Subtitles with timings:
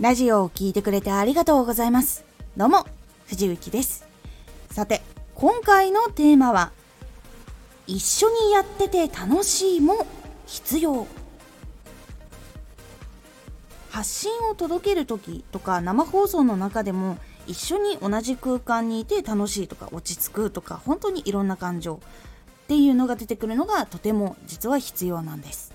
[0.00, 2.24] ラジオを聴いてくれてありがとうございます。
[2.56, 2.86] どうも、
[3.26, 4.08] 藤幸です。
[4.70, 5.02] さて、
[5.34, 6.72] 今回のテーマは、
[7.86, 10.06] 一緒にやってて楽しいも
[10.46, 11.06] 必要。
[13.90, 22.00] 発信を届ける時とか生放送の中でも一緒に同じ空間にいて楽しいとか落ち着くとか本当にいろんな感情
[22.64, 25.69] っていうのが出てくるのがとても実は必要なんです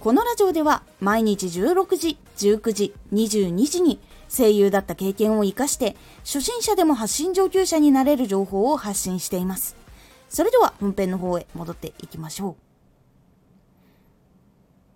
[0.00, 9.76] このラジオでは毎日16時19時22時に声優だった経験を生かして初心者でも発信上級者になれる情報を発信しています。
[10.28, 12.56] それでは本編の方へ戻っていきましょう。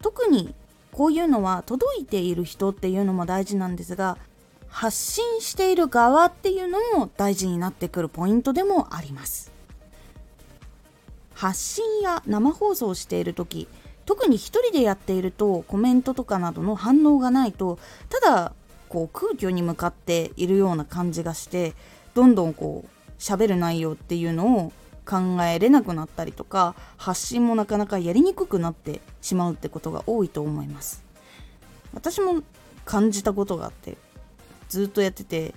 [0.02, 0.54] 特に
[0.92, 4.18] こういうのは届いている人っていうのも大事なんですが
[4.68, 9.50] 発信している側っていうのも大事になってくるポイントでもあります。
[11.34, 13.66] 発信や生放送している時
[14.06, 18.52] 特に一人でやっているとコメントとかなどの反応がないとただ
[18.88, 21.74] こう空虚に向かっているような感じがして
[22.14, 24.72] どんどんこう喋る内容っていうのを
[25.06, 31.02] 考えれなくなったりとか発信もなかなかやりにくくなってしまうってことが多いと思います。
[31.92, 32.42] 私も
[32.84, 33.96] 感じたことがあって
[34.68, 35.54] ずっとやってて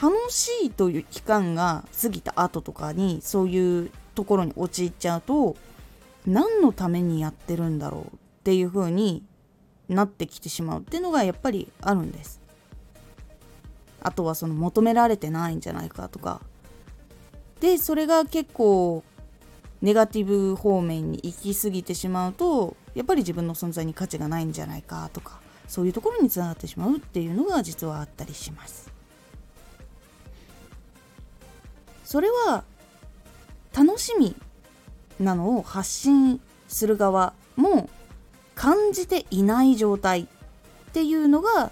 [0.00, 5.56] 楽しいという期間が過ぎた後とかにそういうところに陥っちゃうと
[6.28, 9.24] 何のためにやってるんだろうっていう風に
[9.88, 12.40] なってきてしまうっていうのがやっぱりあるんです。
[14.00, 16.42] あとはその求められてないんじゃないかとか。
[17.60, 19.02] でそれが結構
[19.80, 28.92] ネガティブ方面に行き過ぎてしまうとやっぱり自分の存在に価値がないんじゃないかとかそういうところにつながってしまうっていうのが実はあったりします。
[32.04, 32.64] それは
[33.74, 34.36] 楽しみ
[35.18, 37.88] なのを発信する側も
[38.54, 40.26] 感じていない状態っ
[40.92, 41.70] ていうのが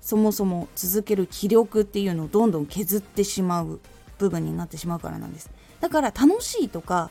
[0.00, 3.80] そもそも続ける気力っていうのをどんどん削ってしまう
[4.18, 5.50] 部分になってしまうからなんです。
[5.80, 7.10] だから楽しいとか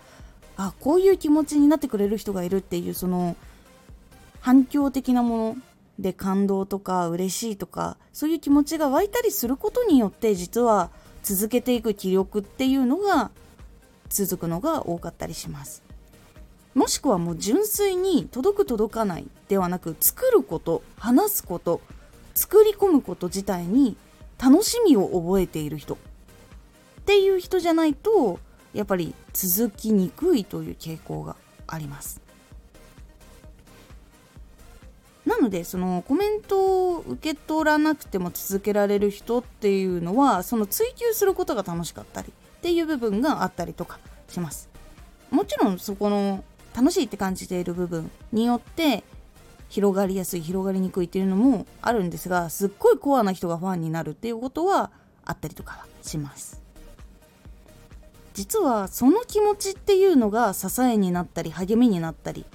[0.57, 3.35] あこういう気持ちになってくれる人がいるっていうその
[4.39, 5.57] 反響的なもの
[5.99, 10.89] で感動とか嬉しいとかそういう気持ちが湧いたりすることによって実は
[11.23, 13.31] 続けていく気力っていうのが
[14.13, 15.83] 続くのが多かったりします。
[16.73, 21.81] もしくはもう純粋に届く届かないではなく作ること話すこと
[22.33, 23.95] 作り込むこと自体に
[24.41, 25.95] 楽しみを覚えている人。
[25.95, 25.97] っ
[27.05, 28.39] ていう人じゃないと
[28.73, 31.35] やっぱり続きにくいという傾向が
[31.67, 32.21] あります。
[35.25, 44.69] なのでそのコメントを受け取らなくても続けられる人っていうのはその追求することが楽しかったりっていう部分があったりとかします。
[45.31, 49.03] もちろんそこの楽しいって感じている部分によって
[49.67, 54.91] 広がりやすい広がりにくいっていうのもあるんですがすっごいコアな人がファンになるっていうことは
[55.25, 56.61] あったりとかはします。
[58.33, 62.45] 実はその気持ちっていうのが支えになったり励みになったり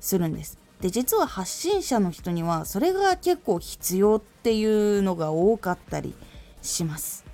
[0.00, 0.56] するんです。
[0.80, 6.14] で実は発信者の人にはそれが結構必要っていうのが多かったり
[6.62, 7.31] します。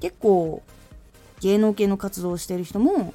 [0.00, 0.62] 結構
[1.40, 3.14] 芸能系の活動をしてる人も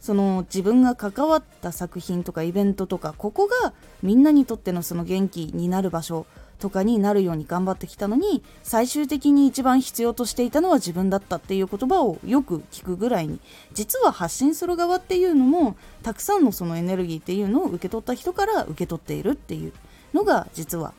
[0.00, 3.72] その自分が関わった作品とかイベントとかここが
[4.02, 6.26] みんなにとってのその元気になる場所
[6.58, 13.40] とかになるように頑張ってきたのに最終的に一番必要としていたのは自分だったっていう言葉をよく聞くぐらいに
[13.72, 19.72] 実は発信する側っていうのもたくさんのそのエネルギーっていうのを受け取った人から受け取っているっていう
[20.14, 20.94] のが実は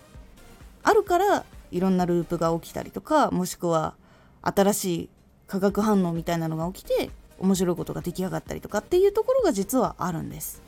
[0.81, 3.95] あるからいろんなループが起きたりとかもしくは
[4.43, 5.09] 新しい
[5.47, 7.09] 化学反応みたいなのが起きて
[7.39, 10.61] 面白いことが出来上がったりとかっていうところが実はあるんです。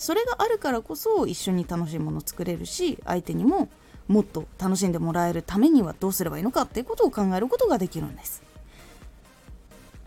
[0.00, 3.68] それがあるからこそ一緒に楽しいもの作れるし相手にも
[4.08, 8.42] もっと楽しんでもらえるためにはどうすればいいのかっていうことを考えることができるんです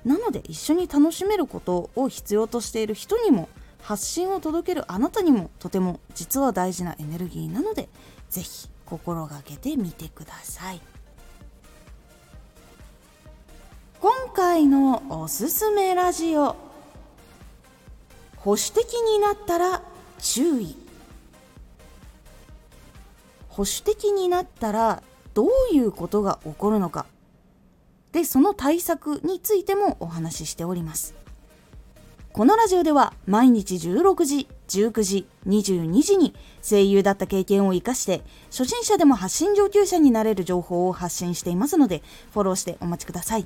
[0.04, 3.48] なので一緒に楽しめることを必要としている人にも
[3.84, 7.88] 発信を届けるあなたにもとても実は大事なエネルギーなので
[8.32, 10.82] 是非心がけてみてください
[14.04, 16.58] 今回のおすすめラジオ。
[18.36, 19.82] 保守的になったら
[20.20, 20.76] 注意。
[23.48, 25.02] 保守的になったら
[25.34, 27.06] どういうことが起こるのか。
[28.12, 31.16] でその対策についてもお話ししております。
[32.34, 38.22] このラジオでは毎日16時19時22時に声優だった経験を生かして
[38.52, 42.04] 初心者でも発信上級者になれる情報を発信していますので
[42.34, 43.46] フォローしてお待ちください。